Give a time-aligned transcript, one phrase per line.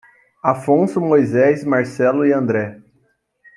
[0.41, 2.81] Afonso, Moisés, Marcelo e André